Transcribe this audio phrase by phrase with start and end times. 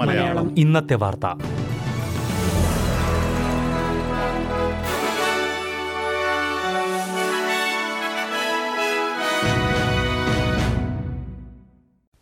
[0.00, 0.58] മലയാളം.
[0.58, 1.26] ഇന്നത്തെ വാർത്ത.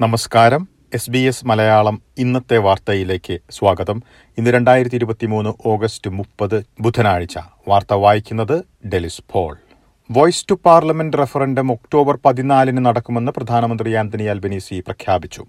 [0.00, 0.68] നമസ്കാരം.
[0.94, 4.02] എസ് ബി എസ് മലയാളം ഇന്നത്തെ വാർത്തയിലേക്ക് സ്വാഗതം.
[4.38, 7.38] ഇന്ന് രണ്ടായിരത്തി ഇരുപത്തി മൂന്ന് ഓഗസ്റ്റ് മുപ്പത് ബുധനാഴ്ച.
[7.68, 9.56] വാർത്ത വായിക്കുന്നത് Delis Paul.
[10.10, 15.42] Voice to Parliament referendum October പതിനാലിന് നടക്കുമെന്ന് പ്രധാനമന്ത്രി ആന്റണി അൽബനീസി പ്രഖ്യാപിച്ചു.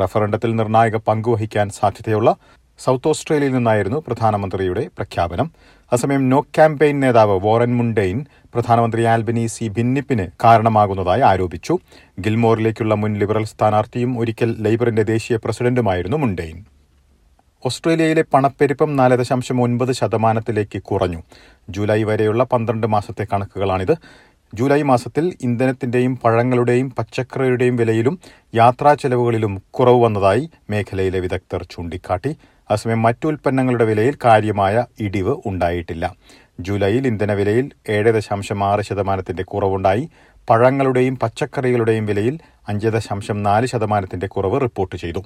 [0.00, 2.30] റഫറൻഡത്തിൽ നിർണായക പങ്കുവഹിക്കാൻ സാധ്യതയുള്ള
[2.78, 5.50] സൗത്ത് ഓസ്ട്രേലിയയിൽ നിന്നായിരുന്നു പ്രധാനമന്ത്രിയുടെ പ്രഖ്യാപനം.
[5.92, 8.18] അസമയം നോ ക്യാമ്പയിൻ നേതാവ് വോറൻ മുണ്ടെയിൻ
[8.54, 11.76] പ്രധാനമന്ത്രി ആൽബനീസി ഭിന്നിപ്പിന് കാരണമാകുന്നതായി ആരോപിച്ചു.
[12.26, 16.58] ഗിൽമോറിലേക്കുള്ള മുൻ ലിബറൽ സ്ഥാനാർത്ഥിയും ഒരിക്കൽ ലേബറിന്റെ ദേശീയ പ്രസിഡന്റുമായിരുന്നു മുണ്ടെയിൻ.
[17.66, 21.22] ഓസ്ട്രേലിയയിലെ പണപ്പെരുപ്പം നാല് ദശാംശം ഒൻപത് ശതമാനത്തിലേക്ക് കുറഞ്ഞു.
[21.68, 23.94] ജൂലൈ വരെയുള്ള പന്ത്രണ്ട് മാസത്തെ കണക്കുകളാണിത്.
[24.54, 28.18] ജൂലൈ മാസത്തിൽ ഇന്ധനത്തിന്റെയും പഴങ്ങളുടെയും പച്ചക്കറിയുടെയും വിലയിലും
[28.54, 32.36] യാത്രാ ചെലവുകളിലും കുറവ് വന്നതായി മേഖലയിലെ വിദഗ്ധർ ചൂണ്ടിക്കാട്ടി.
[32.70, 36.14] അസമയം മറ്റു ഉൽപ്പന്നങ്ങളുടെ വിലയിൽ കാര്യമായ ഇടിവ് ഉണ്ടായിട്ടില്ല.
[36.60, 40.08] ജൂലൈയിൽ ഇന്ധനവിലയിൽ ഏഴ് ദശാംശം ആറ് ശതമാനത്തിന്റെ കുറവുണ്ടായി.
[40.50, 45.24] പഴങ്ങളുടെയും പച്ചക്കറികളുടെയും വിലയിൽ അഞ്ച് ദശാംശം നാല് ശതമാനത്തിന്റെ കുറവ് റിപ്പോർട്ട് ചെയ്തു.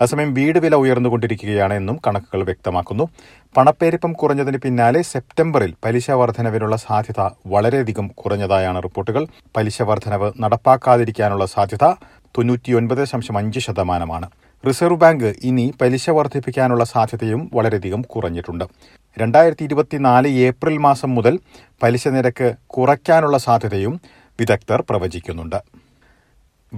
[0.00, 3.08] അസമയം വീട് വില ഉയർന്നുകൊണ്ടിരിക്കുകയാണ് എന്നും കണക്കുകൾ വ്യക്തമാക്കുന്നു.
[3.56, 9.26] പണപ്പെരുപ്പം കുറഞ്ഞതിന് പിന്നാലെ സെപ്റ്റംബറിൽ പലിശ വർധനവിനുള്ള സാധ്യത വളരെയധികം കുറഞ്ഞതായാണ് റിപ്പോർട്ടുകൾ.
[9.56, 11.92] പലിശ വർധനവ് നടപ്പാക്കാതിരിക്കാനുള്ള സാധ്യത
[12.38, 14.30] തൊണ്ണൂറ്റിയൊൻപത് ദശാംശം അഞ്ച് ശതമാനമാണ്.
[14.68, 18.64] റിസർവ് ബാങ്ക് ഇനി പലിശ വർദ്ധിപ്പിക്കാനുള്ള സാധ്യതയും വളരെയധികം കുറഞ്ഞിട്ടുണ്ട്.
[19.18, 21.38] രണ്ടായിരത്തി ഇരുപത്തിനാല് ഏപ്രിൽ മാസം മുതൽ
[21.82, 24.00] പലിശ നിരക്ക് കുറയ്ക്കാനുള്ള സാധ്യതയും
[24.40, 25.85] വിദഗ്ധർ പ്രവചിക്കുന്നുണ്ട്.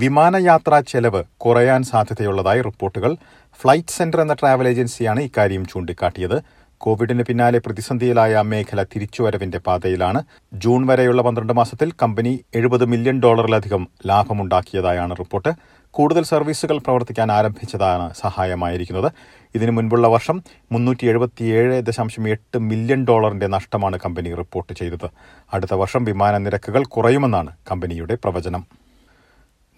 [0.00, 3.16] വിമാനയാത്രാ ചെലവ് കുറയാൻ സാധ്യതയുള്ളതായി റിപ്പോർട്ടുകൾ.
[3.60, 6.42] ഫ്ലൈറ്റ് സെന്റർ എന്ന ട്രാവൽ ഏജൻസിയാണ് ഇക്കാര്യം ചൂണ്ടിക്കാട്ടിയത്.
[6.78, 10.20] കോവിഡിന് പിന്നാലെ പ്രതിസന്ധിയിലായ മേഖല തിരിച്ചുവരവിന്റെ പാതയിലാണ്.
[10.52, 15.52] ജൂൺ വരെയുള്ള പന്ത്രണ്ട് മാസത്തിൽ കമ്പനി എഴുപത് മില്യൺ ഡോളറിലധികം ലാഭമുണ്ടാക്കിയതായാണ് റിപ്പോർട്ട്.
[15.90, 19.12] കൂടുതൽ സർവീസുകൾ പ്രവർത്തിക്കാൻ ആരംഭിച്ചതാണ് സഹായമായിരിക്കുന്നത്.
[19.54, 20.42] ഇതിനു മുൻപുള്ള വർഷം
[20.72, 25.08] മുന്നൂറ്റി എഴുപത്തിയേഴ് ദശാംശം എട്ട് മില്യൺ ഡോളറിന്റെ നഷ്ടമാണ് കമ്പനി റിപ്പോർട്ട് ചെയ്തത്.
[25.54, 28.87] അടുത്ത വർഷം വിമാന നിരക്കുകൾ കുറയുമെന്നാണ് കമ്പനിയുടെ പ്രവചനം.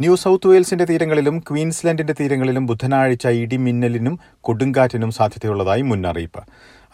[0.01, 6.43] ന്യൂ സൌത്ത് വെയിൽസിന്റെ തീരങ്ങളിലും ക്വീൻസ്ലാൻഡിന്റെ തീരങ്ങളിലും ബുധനാഴ്ച ഇടിമിന്നലിനും കൊടുങ്കാറ്റിനും സാധ്യതയുള്ളതായി മുന്നറിയിപ്പ്.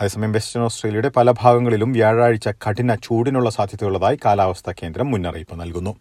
[0.01, 5.97] അതേസമയം വെസ്റ്റേൺ ഓസ്ട്രേലിയയുടെ പല ഭാഗങ്ങളിലും വ്യാഴാഴ്ച കഠിന ചൂടിനുള്ള സാധ്യതയുള്ളതായി കാലാവസ്ഥാ കേന്ദ്രം മുന്നറിയിപ്പ് നൽകുന്നു.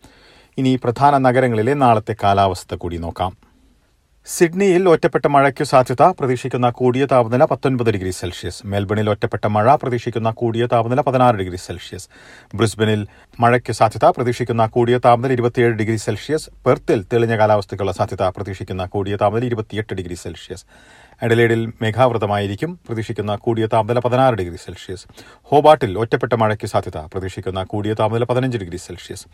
[0.58, 3.38] ഇനി പ്രധാന നഗരങ്ങളിലെ നാളത്തെ കാലാവസ്ഥ കൂടി നോക്കാം.
[4.34, 6.04] സിഡ്നിയിൽ ഒറ്റപ്പെട്ട മഴയ്ക്ക് സാധ്യത.
[6.20, 8.62] പ്രതീക്ഷിക്കുന്ന കൂടിയ താപനില പത്തൊൻപത് ഡിഗ്രി സെൽഷ്യസ്.
[8.66, 12.10] മെൽബണിൽ ഒറ്റപ്പെട്ട മഴ പ്രതീക്ഷിക്കുന്ന കൂടിയ താപനില പതിനാറ് ഡിഗ്രി സെൽഷ്യസ്.
[12.56, 13.08] ബ്രിസ്ബനിൽ
[13.40, 16.50] മഴയ്ക്ക് സാധ്യത പ്രതീക്ഷിക്കുന്ന കൂടിയ താപനില ഇരുപത്തിയേഴ് ഡിഗ്രി സെൽഷ്യസ്.
[16.66, 20.66] പെർത്തിൽ തെളിഞ്ഞ കാലാവസ്ഥയ്ക്കുള്ള സാധ്യത പ്രതീക്ഷിക്കുന്ന കൂടിയ താപനില ഇരുപത്തിയെട്ട് ഡിഗ്രി സെൽഷ്യസ്.
[21.22, 22.80] എഡലേഡിൽ മേഘാവൃതമായിരിക്കും.
[22.88, 25.06] പ്രതീക്ഷിക്കുന്ന കൂടിയ താപനില പതിനാറ് ഡിഗ്രി സെൽഷ്യസ്.
[25.44, 26.98] ഹോബാട്ടിൽ ഒറ്റപ്പെട്ട മഴയ്ക്ക് സാധ്യത.
[26.98, 29.26] പ്രതീക്ഷിക്കുന്ന കൂടിയ താപനില പതിനഞ്ച് ഡിഗ്രി സെൽഷ്യസ്.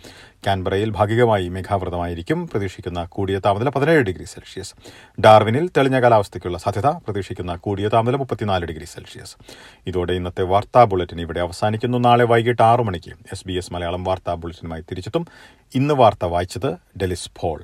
[0.47, 2.47] കാൻബറയിൽ ഭാഗികമായി മേഘാവൃതമായിരിക്കും.
[2.47, 4.73] പ്രതീക്ഷിക്കുന്ന കൂടിയ താപനില പതിനേഴ് ഡിഗ്രി സെൽഷ്യസ്.
[5.21, 6.87] ഡാർവിനിൽ തെളിഞ്ഞ കാലാവസ്ഥയ്ക്കുള്ള സാധ്യത.
[6.87, 9.35] പ്രതീക്ഷിക്കുന്ന കൂടിയ താപനില മുപ്പത്തിനാല് ഡിഗ്രി സെൽഷ്യസ്.
[9.87, 11.97] ഇതോടെ ഇന്നത്തെ വാർത്താ ബുള്ളറ്റിൻ ഇവിടെ അവസാനിക്കുന്നു.
[11.97, 15.27] നാളെ വൈകിട്ട് ആറു മണിക്ക് എസ് ബി എസ് മലയാളം വാർത്താ ബുള്ളറ്റിനുമായി തിരിച്ചെത്തും.
[15.75, 17.63] ഇന്ന് വാർത്ത വായിച്ചത് ഡെലിസ് ഫോൾ